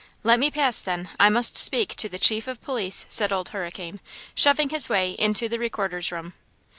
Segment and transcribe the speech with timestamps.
[0.23, 3.99] "Let me pass, then; I must speak to the chief of police," said Old Hurricane,
[4.33, 6.33] shoving his way into the Recorder's room.